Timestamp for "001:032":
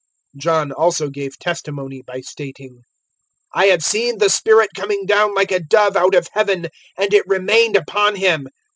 0.35-0.41